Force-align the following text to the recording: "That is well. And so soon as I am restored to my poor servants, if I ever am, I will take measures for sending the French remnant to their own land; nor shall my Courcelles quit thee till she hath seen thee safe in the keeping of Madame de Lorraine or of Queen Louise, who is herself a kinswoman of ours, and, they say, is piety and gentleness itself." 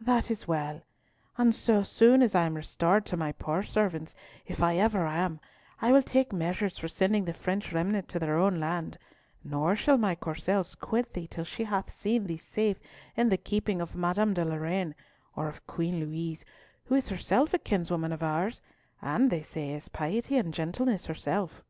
"That 0.00 0.30
is 0.30 0.46
well. 0.46 0.80
And 1.36 1.52
so 1.52 1.82
soon 1.82 2.22
as 2.22 2.36
I 2.36 2.46
am 2.46 2.54
restored 2.54 3.04
to 3.06 3.16
my 3.16 3.32
poor 3.32 3.64
servants, 3.64 4.14
if 4.46 4.62
I 4.62 4.76
ever 4.76 5.04
am, 5.08 5.40
I 5.82 5.90
will 5.90 6.04
take 6.04 6.32
measures 6.32 6.78
for 6.78 6.86
sending 6.86 7.24
the 7.24 7.34
French 7.34 7.72
remnant 7.72 8.06
to 8.10 8.20
their 8.20 8.36
own 8.38 8.60
land; 8.60 8.96
nor 9.42 9.74
shall 9.74 9.98
my 9.98 10.14
Courcelles 10.14 10.76
quit 10.76 11.12
thee 11.14 11.26
till 11.26 11.42
she 11.42 11.64
hath 11.64 11.92
seen 11.92 12.26
thee 12.28 12.36
safe 12.36 12.78
in 13.16 13.28
the 13.28 13.36
keeping 13.36 13.80
of 13.80 13.96
Madame 13.96 14.34
de 14.34 14.44
Lorraine 14.44 14.94
or 15.34 15.48
of 15.48 15.66
Queen 15.66 15.98
Louise, 15.98 16.44
who 16.84 16.94
is 16.94 17.08
herself 17.08 17.52
a 17.52 17.58
kinswoman 17.58 18.12
of 18.12 18.22
ours, 18.22 18.62
and, 19.02 19.30
they 19.32 19.42
say, 19.42 19.70
is 19.72 19.88
piety 19.88 20.36
and 20.36 20.54
gentleness 20.54 21.08
itself." 21.10 21.64